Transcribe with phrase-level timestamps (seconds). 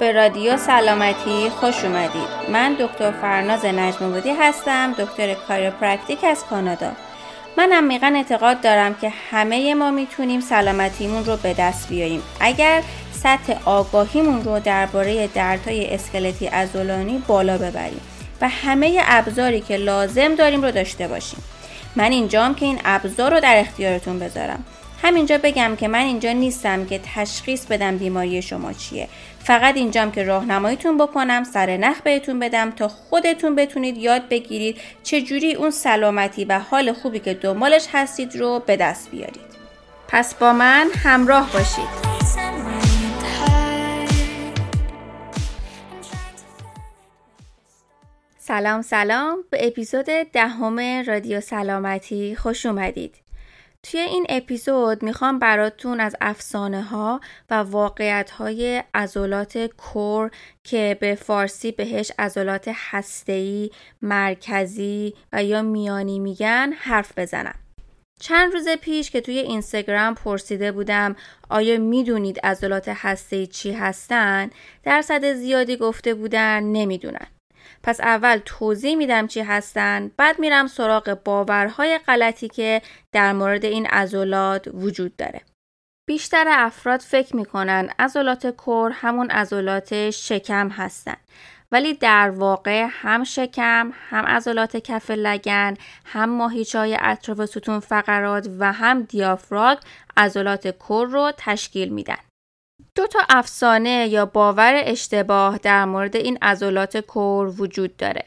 [0.00, 2.28] به رادیو سلامتی خوش اومدید.
[2.52, 6.92] من دکتر فرناز نجمبودی هستم دکتر chiropractic از کانادا.
[7.56, 12.82] من عمیقا اعتقاد دارم که همه ما می‌تونیم سلامتیمون رو به دست بیاریم اگر
[13.12, 18.00] سطح آگاهیمون رو درباره دردهای اسکلتی عضلانی بالا ببریم
[18.40, 21.42] و همه ابزاری که لازم داریم رو داشته باشیم.
[21.96, 24.64] من اینجام که این ابزار رو در اختیارتون بذارم.
[25.02, 29.08] همینجا بگم که من اینجا نیستم که تشخیص بدم بیماری شما چیه.
[29.38, 35.54] فقط اینجام که راهنماییتون بکنم سر نخ بهتون بدم تا خودتون بتونید یاد بگیرید چجوری
[35.54, 39.48] اون سلامتی و حال خوبی که دنبالش هستید رو به دست بیارید.
[40.08, 42.08] پس با من همراه باشید.
[48.38, 49.38] سلام سلام.
[49.50, 53.27] به اپیزود دهم رادیو سلامتی خوش اومدید.
[53.82, 60.30] توی این اپیزود می‌خوام براتون از افسانه ها و واقعیت های ازولات کور
[60.64, 63.70] که به فارسی بهش ازولات هستهی،
[64.02, 67.54] مرکزی و یا میانی میگن حرف بزنم.
[68.20, 71.16] چند روز پیش که توی اینستاگرام پرسیده بودم
[71.50, 74.50] آیا می‌دونید عضلات هسته‌ای چی هستن؟
[74.82, 77.26] درصد زیادی گفته بودن نمی‌دونن.
[77.82, 83.86] پس اول توضیح میدم چی هستن بعد میرم سراغ باورهای غلطی که در مورد این
[83.86, 85.40] عضلات وجود داره
[86.08, 91.16] بیشتر افراد فکر می‌کنن عضلات کور همون عضلات شکم هستن
[91.72, 98.72] ولی در واقع هم شکم، هم عضلات کف لگن، هم ماهیچای اطراف ستون فقرات و
[98.72, 99.78] هم دیافراگ
[100.16, 102.27] عضلات کور رو تشکیل میدن.
[102.98, 108.24] دو تا افسانه یا باور اشتباه در مورد این عضلات core وجود داره.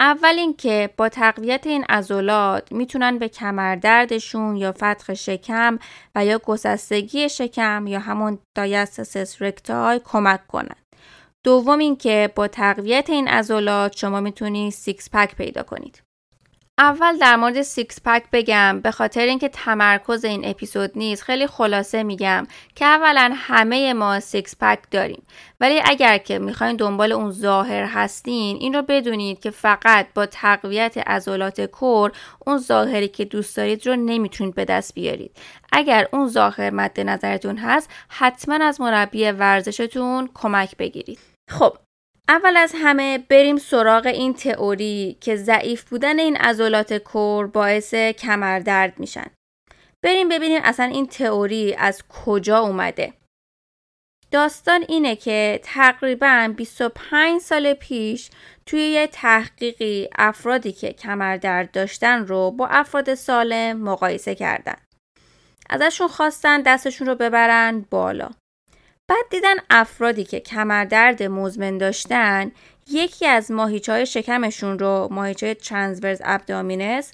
[0.00, 5.78] اول اینکه با تقویت این عضلات می‌تونن به کمردردشون یا فتق شکم
[6.14, 10.76] و یا گسستگی شکم یا همون diastasis recti کمک کنن.
[11.44, 16.05] دوم اینکه با تقویت این عضلات شما می‌تونید six pack پیدا کنید.
[16.78, 18.80] اول در مورد six pack بگم.
[18.80, 24.56] به خاطر اینکه تمرکز این اپیزود نیست خیلی خلاصه میگم که اولا همه ما six
[24.60, 25.22] pack داریم.
[25.60, 30.98] ولی اگر که می‌خواین دنبال اون ظاهر هستین این رو بدونید که فقط با تقویت
[30.98, 32.12] عضلات core
[32.46, 35.36] اون ظاهری که دوست دارید رو نمی‌تونید به دست بیارید.
[35.72, 41.18] اگر اون ظاهر مد نظرتون هست حتما از مربی ورزشتون کمک بگیرید.
[41.50, 41.76] خب
[42.28, 48.98] اول از همه بریم سراغ این تئوری که ضعیف بودن این عضلات core باعث کمردرد
[49.00, 49.26] میشن.
[50.04, 53.12] بریم ببینیم اصلا این تئوری از کجا اومده.
[54.30, 58.30] داستان اینه که تقریبا 25 سال پیش
[58.66, 64.76] توی یه تحقیقی افرادی که کمردرد داشتن رو با افراد سالم مقایسه کردن.
[65.70, 68.30] ازشون خواستن دستشون رو ببرن بالا.
[69.08, 72.52] بعد دیدن افرادی که کمردرد مزمن داشتن
[72.90, 77.12] یکی از ماهیچه های شکمشون رو ماهیچه ترانسورس ابدامینس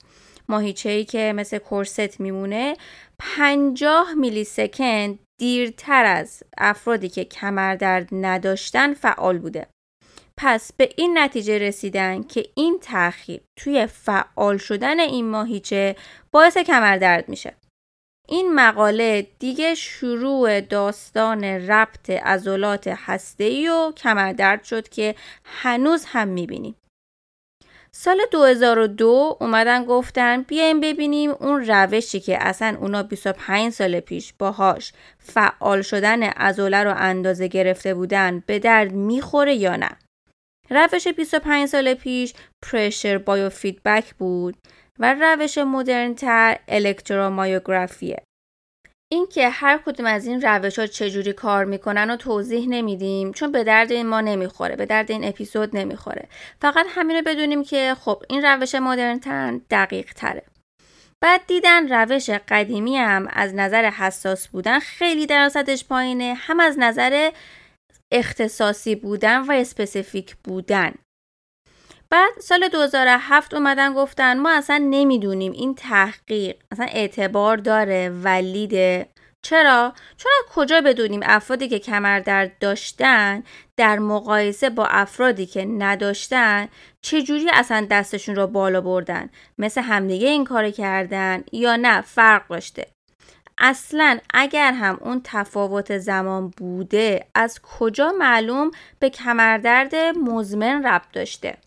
[0.49, 2.77] ماهیچه که مثل کورست میمونه
[3.19, 9.67] 50 میلی سکند دیرتر از افرادی که کمردرد نداشتن فعال بوده.
[10.37, 15.97] پس به این نتیجه رسیدن که این تاخیر توی فعال شدن این ماهیچه
[16.31, 17.55] باعث کمردرد میشه.
[18.33, 26.75] این مقاله دیگه شروع داستان ربط عضلات هسته‌ای و کمردرد شد که هنوز هم می‌بینیم.
[27.91, 34.93] سال 2002 اومدن گفتن بیایم ببینیم اون روشی که اصلا اونا 25 سال پیش باهاش
[35.19, 39.91] فعال شدن عضله رو اندازه گرفته بودن به درد می‌خوره یا نه.
[40.71, 44.57] روش 25 سال پیش پرشر بایو فیدبک بود
[45.03, 48.23] و روش مدرنتر الکترومایوگرافیه.
[49.13, 53.65] اینکه هر کدوم از این روش ها چجوری کار می‌کنن و توضیح نمیدیم چون به
[53.65, 56.29] درد این ما نمی‌خوره به درد این اپیزود نمی‌خوره.
[56.61, 60.43] فقط همین رو بدونیم که خب این روش مدرن دقیق تره
[61.23, 66.35] بعد دیدن روش قدیمی هم از نظر حساس بودن خیلی درصدش پایینه.
[66.39, 67.31] هم از نظر
[68.13, 70.95] اختصاصی بودن و اسپسیفیک بودن.
[72.13, 79.09] بعد سال 2007 اومدن گفتن ما اصلا نمی‌دونیم این تحقیق اصلا اعتبار داره ولیده.
[79.43, 83.43] چرا؟ چون از کجا بدونیم افرادی که کمردرد داشتن
[83.77, 86.69] در مقایسه با افرادی که نداشتن
[87.03, 92.87] چجوری اصلا دستشون رو بالا بردن؟ مثل همدیگه این کار کردن یا نه؟ فرق داشته.
[93.59, 101.59] اصلا اگر هم اون تفاوت زمان بوده از کجا معلوم به کمردرد مزمن ربط داشته؟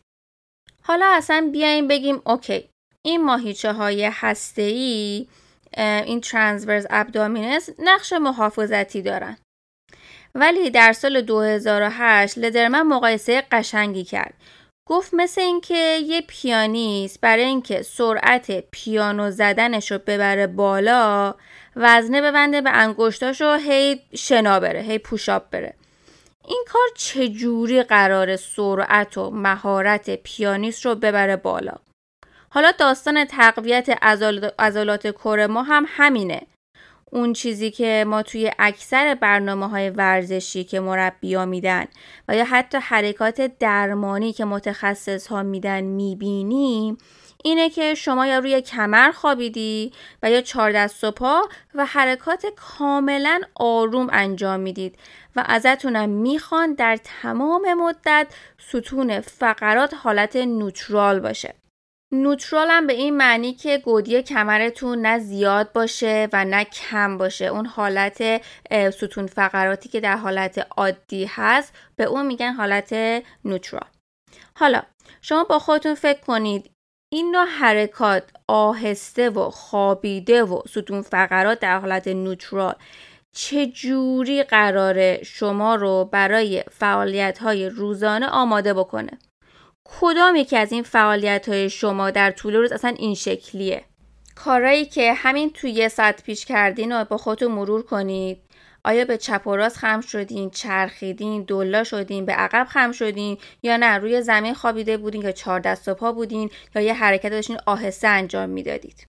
[0.87, 2.69] حالا اصلا بیایم بگیم اوکی
[3.05, 5.27] این ماهیچه های هسته ای
[5.77, 9.37] این ترانسورس ابدامینس نقش محافظتی دارن.
[10.35, 14.33] ولی در سال 2008 لدرمن مقایسه قشنگی کرد.
[14.87, 21.33] گفت مثل اینکه یه پیانیست برای اینکه سرعت پیانو زدنش رو ببره بالا
[21.75, 25.73] وزنه ببنده به انگشتاش رو هی شنا بره هی پوشاب بره.
[26.47, 31.73] این کار چجوری قرار سرعت و مهارت پیانیست رو ببره بالا؟
[32.49, 33.89] حالا داستان تقویت
[34.59, 36.41] عضلات کور ما هم همینه.
[37.11, 41.85] اون چیزی که ما توی اکثر برنامه های ورزشی که مربیا میدن
[42.27, 46.97] و یا حتی حرکات درمانی که متخصص ها میدن می‌بینیم
[47.43, 49.93] اینه که شما یا روی کمر خوابیدی
[50.23, 54.99] و یا چهار دست و پا و حرکات کاملا آروم انجام می‌دید
[55.35, 58.27] و ازتونم می‌خوان در تمام مدت
[58.69, 61.53] ستون فقرات حالت نوترال باشه.
[62.11, 67.45] نوترال هم به این معنی که گودی کمرتون نه زیاد باشه و نه کم باشه.
[67.45, 68.41] اون حالت
[68.93, 72.93] ستون فقراتی که در حالت عادی هست به اون میگن حالت
[73.45, 73.87] نوترال.
[74.55, 74.81] حالا
[75.21, 76.71] شما با خودتون فکر کنید
[77.09, 82.75] این نوع حرکات آهسته و خوابیده و ستون فقرات در حالت نوترال
[83.73, 89.11] جوری قراره شما رو برای فعالیت های روزانه آماده بکنه؟
[89.83, 93.83] کدام یکی از این فعالیت های شما در طول روز اصلا این شکلیه؟
[94.35, 98.37] کارایی که همین توی یه ساعت پیش کردین و با خودتون مرور کنید؟
[98.85, 103.77] آیا به چپ و راست خم شدین چرخیدین دلا شدین به عقب خم شدین یا
[103.77, 107.57] نه؟ روی زمین خوابیده بودین یا چهار دست و پا بودین یا یه حرکت داشتین
[107.65, 109.07] آهسته انجام می‌دادید؟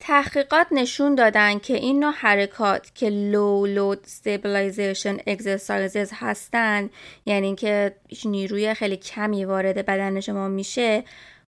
[0.00, 6.90] تحقیقات نشون دادن که این نوع حرکات که لو لود stabilization exercises هستن
[7.26, 11.04] یعنی اینکه نیروی خیلی کمی وارد بدن شما میشه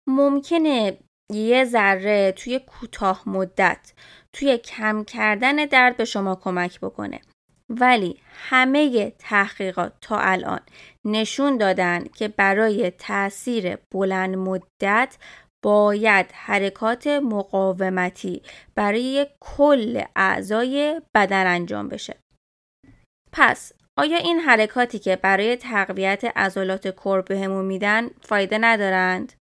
[0.09, 0.99] ممکنه
[1.33, 3.93] یه ذره توی کوتاه مدت
[4.33, 7.21] توی کم کردن درد به شما کمک بکنه.
[7.71, 10.61] ولی همه تحقیقات تا الان
[11.05, 15.17] نشون دادن که برای تاثیر بلند مدت
[15.63, 18.43] باید حرکات مقاومتی
[18.75, 22.17] برای کل اعضای بدن انجام بشه.
[23.33, 29.33] پس آیا این حرکاتی که برای تقویت عضلات کور بهمون میدن فایده ندارند؟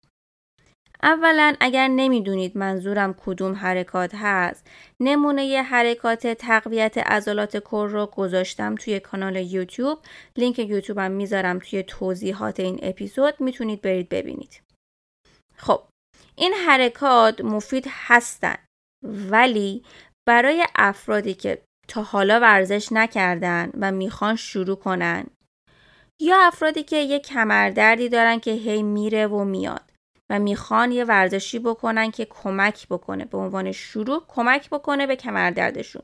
[1.03, 8.75] اولا اگر نمی‌دونید منظورم کدوم حرکات هست نمونه ی حرکات تقویت عضلات کور رو گذاشتم
[8.75, 9.99] توی کانال یوتیوب.
[10.37, 14.63] لینک یوتیوبم می‌ذارم توی توضیحات این اپیزود می‌تونید برید ببینید.
[15.57, 15.83] خب
[16.37, 18.67] این حرکات مفید هستند
[19.05, 19.83] ولی
[20.29, 25.27] برای افرادی که تا حالا ورزش نکردن و می‌خوان شروع کنن
[26.21, 29.88] یا افرادی که یه کمردردی دارن که هی میره و میاد.
[30.31, 36.03] و می‌خوان یه ورزشی بکنن که کمک بکنه به عنوان شروع کمک بکنه به کمردردشون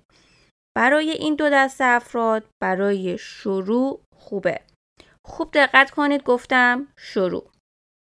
[0.76, 4.61] برای این دو دسته افراد برای شروع خوبه.
[5.26, 7.50] خوب دقت کنید گفتم شروع.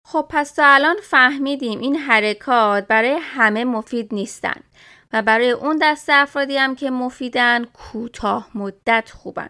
[0.08, 4.62] خب پس تا الان فهمیدیم این حرکات برای همه مفید نیستن
[5.14, 9.50] و برای اون دست افرادی هم که مفیدن کوتاه مدت خوبن.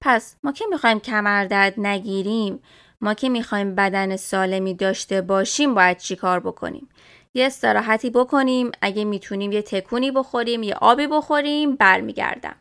[0.00, 2.62] پس ما که می‌خوایم کمردرد نگیریم
[3.00, 6.88] ما که می‌خوایم بدن سالمی داشته باشیم باید چیکار بکنیم؟
[7.34, 12.56] یه استراحتی بکنیم اگه می‌تونیم یه تکونی بخوریم یه آبی بخوریم برمیگردم.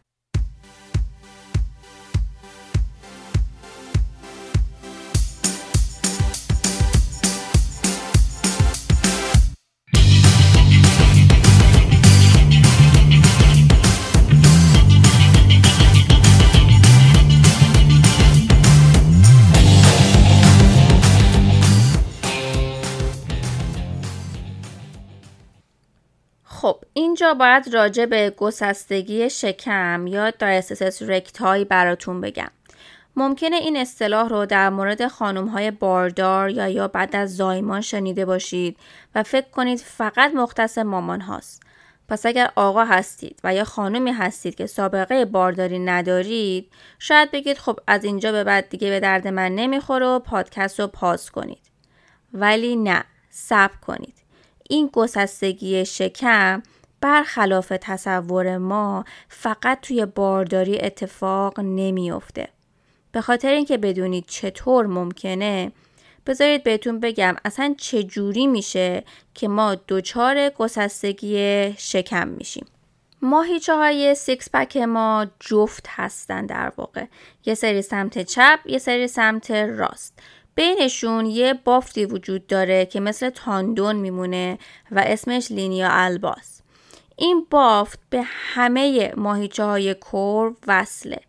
[27.17, 32.47] اینجا باید راجع به گسستگی شکم یا دایستسس رکتای براتون بگم
[33.15, 38.25] ممکنه این اصطلاح رو در مورد خانم های باردار یا یا بعد از زایمان شنیده
[38.25, 38.77] باشید
[39.15, 41.63] و فکر کنید فقط مختص مامان هاست.
[42.09, 47.79] پس اگر آقا هستید و یا خانمی هستید که سابقه بارداری ندارید شاید بگید خب
[47.87, 51.71] از اینجا به بعد دیگه به درد من نمی‌خوره و پادکست رو پاس کنید.
[52.33, 54.15] ولی نه صبر کنید.
[54.69, 56.63] این گسستگی شکم
[57.01, 62.49] برخلاف تصور ما فقط توی بارداری اتفاق نمیافته.
[63.11, 65.71] به خاطر اینکه بدونید چطور ممکنه
[66.25, 72.65] بذارید بهتون بگم اصلا چه جوری میشه که ما دچار گسستگی شکم میشیم.
[73.21, 77.05] ماهیچه های سیکس پک ما جفت هستن در واقع
[77.45, 80.19] یه سری سمت چپ یه سری سمت راست
[80.55, 84.57] بینشون یه بافتی وجود داره که مثل تاندون میمونه
[84.91, 86.56] و اسمش لینیا الباس
[87.19, 91.19] این بافت به همه ماهیچه های کور وصله.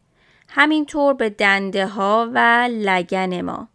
[0.49, 3.69] همینطور به دنده ها و لگن ما.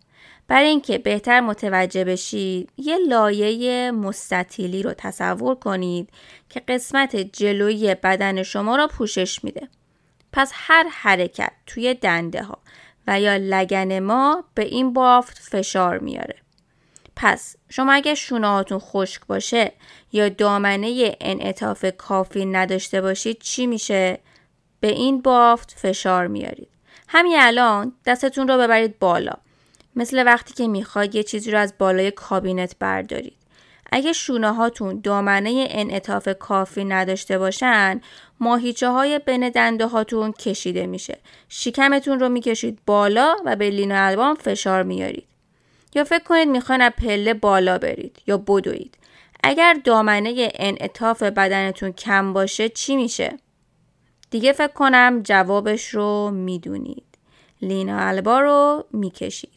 [0.48, 6.10] برای اینکه بهتر متوجه بشید یه لایه مستطیلی رو تصور کنید
[6.50, 9.68] که قسمت جلویی بدن شما را پوشش میده.
[10.32, 12.58] پس هر حرکت توی دنده ها
[13.08, 16.36] و یا لگن ما به این بافت فشار میاره.
[17.16, 19.72] پس شما اگه شونهاتون خشک باشه
[20.12, 24.20] یا دامنه انعطاف کافی نداشته باشید چی میشه؟
[24.80, 26.68] به این بافت فشار میارید.
[27.08, 29.34] همین الان دستتون رو ببرید بالا.
[29.96, 33.38] مثل وقتی که می‌خواید یه چیزی رو از بالای کابینت بردارید.
[33.92, 38.02] اگه شونه هاتون دامنه انعطاف کافی نداشته باشن
[38.40, 41.18] ماهیچه های بین دنده هاتون کشیده میشه.
[41.50, 45.33] شکمتون رو می‌کشید بالا و به لینو البام فشار میارید.
[45.96, 48.98] یا فکر کنید می‌خواین از پله بالا برید یا بدوید.
[49.44, 53.38] اگر دامنه انعطاف بدنتون کم باشه چی میشه؟
[54.32, 57.06] دیگه فکر کنم جوابش رو می‌دونید.
[57.62, 59.50] لینا البا رو می‌کشید.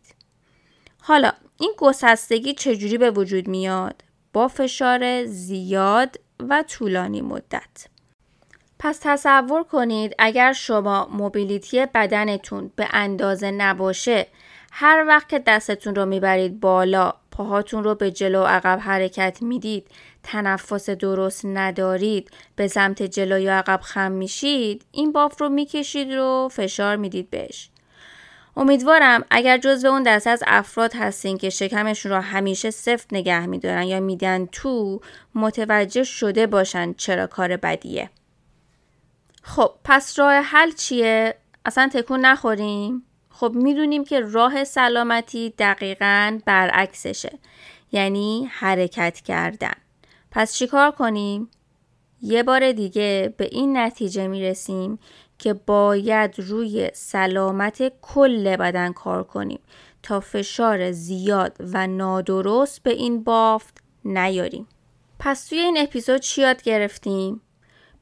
[1.00, 7.86] حالا این گسستگی چجوری به وجود میاد؟ با فشار زیاد و طولانی مدت.
[8.78, 14.26] پس تصور کنید اگر شما موبیلیتی بدنتون به اندازه نباشه
[14.78, 19.88] هر وقت که دستتون رو می‌برید بالا پاهاتون رو به جلو عقب حرکت می‌دید
[20.22, 26.48] تنفس درست ندارید به سمت جلو یا عقب خم میشید این باف رو می‌کشید رو
[26.52, 27.70] فشار می‌دید بهش
[28.56, 33.82] امیدوارم اگر جزو اون دسته از افراد هستین که شکمشون رو همیشه سفت نگه میدارن
[33.82, 35.00] یا میدن تو
[35.34, 38.10] متوجه شده باشن چرا کار بدیه
[39.42, 43.02] خب پس راه حل چیه؟ اصلا تکون نخوریم؟
[43.40, 47.38] خب می‌دونیم که راه سلامتی دقیقا برعکسشه
[47.92, 49.74] یعنی حرکت کردن
[50.30, 51.50] پس چیکار کنیم؟
[52.22, 54.98] یه بار دیگه به این نتیجه می‌رسیم
[55.38, 59.60] که باید روی سلامت کل بدن کار کنیم
[60.02, 64.68] تا فشار زیاد و نادرست به این بافت نیاریم.
[65.18, 67.40] پس توی این اپیزود چی یاد گرفتیم؟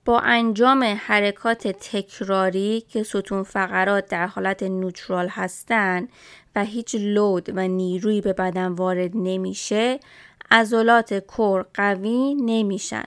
[0.05, 6.09] با انجام حرکات تکراری که ستون فقرات در حالت نوترال هستند
[6.57, 10.01] و هیچ لود و نیروی به بدن وارد نمیشه
[10.51, 13.05] عضلات کور قوی نمیشن.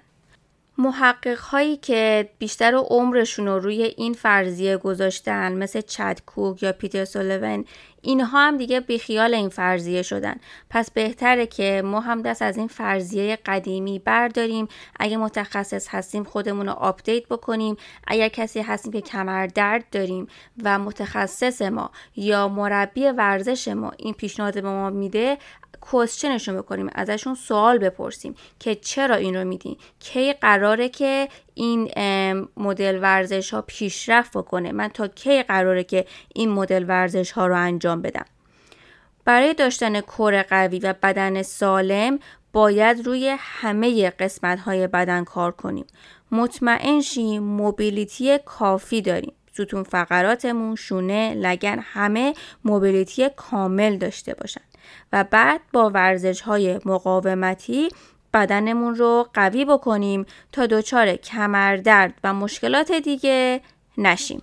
[0.78, 7.06] محقق هایی که بیشتر عمرشون رو روی این فرضیه گذاشتن مثل چد کوک یا پیتر
[7.06, 7.66] سولون
[8.02, 10.36] اینها هم دیگه بیخیال این فرضیه شدن.
[10.70, 14.68] پس بهتره که ما هم دست از این فرضیه قدیمی برداریم.
[15.00, 17.78] اگه متخصص هستیم خودمون رو update بکنیم.
[18.08, 20.28] اگر کسی هستیم که کمر درد داریم
[20.64, 25.38] و متخصص ما یا مربی ورزش ما این پیشنهاد به ما میده
[25.82, 26.90] question شون بکنیم.
[26.96, 31.92] ازشون سوال بپرسیم که چرا این رو میدین؟ کی قراره که این
[32.58, 34.72] مدل ورزش ها پیشرفت بکنه.
[34.72, 38.26] من تا کی قراره که این مدل ورزش ها رو انجام بدم؟
[39.26, 42.20] برای داشتن کور قوی و بدن سالم
[42.54, 45.86] باید روی همه قسمت های بدن کار کنیم.
[46.32, 49.34] مطمئن شیم موبیلیتی کافی داریم.
[49.54, 52.34] ستون فقراتمون شونه لگن همه
[52.66, 54.62] موبیلیتی کامل داشته باشن.
[55.14, 57.90] و بعد با ورزش های مقاومتی
[58.38, 63.62] بدنمون رو قوی بکنیم تا دچار کمردرد و مشکلات دیگه
[63.98, 64.42] نشیم.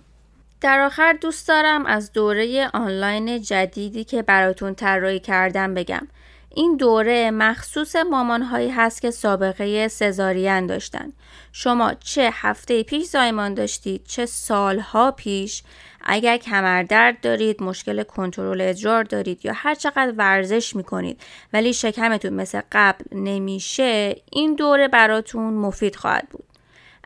[0.61, 6.07] در آخر دوست دارم از دوره آنلاین جدیدی که براتون طراحی کردم بگم.
[6.55, 11.13] این دوره مخصوص مامانهایی هست که سابقه سزارین داشتن.
[11.51, 15.63] شما چه هفته پیش زایمان داشتید چه سالها پیش؟
[16.03, 21.21] اگر کمردرد دارید مشکل کنترل ادرار دارید یا هر چقدر ورزش می‌کنید
[21.53, 26.45] ولی شکمتون مثل قبل نمیشه این دوره براتون مفید خواهد بود.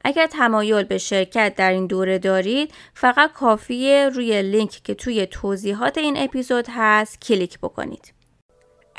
[0.03, 5.97] اگر تمایل به شرکت در این دوره دارید فقط کافیه روی لینک که توی توضیحات
[5.97, 8.18] این اپیزود هست کلیک بکنید.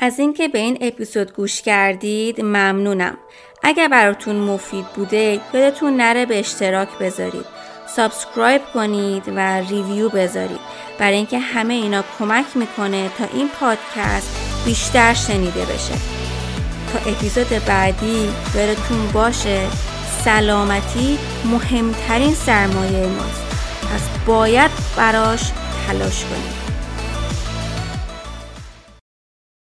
[0.03, 3.17] از اینکه به این اپیزود گوش کردید ممنونم.
[3.63, 7.45] اگر براتون مفید بوده یادتون نره به اشتراک بذارید.
[7.95, 10.59] subscribe کنید و review بذارید.
[10.99, 15.93] برای اینکه همه اینا کمک می‌کنه تا این پادکست بیشتر شنیده بشه.
[16.93, 19.67] تا اپیزود بعدی براتون باشه
[20.23, 23.41] سلامتی مهمترین سرمایه ماست.
[23.93, 25.51] پس باید براش
[25.87, 26.60] تلاش کنید.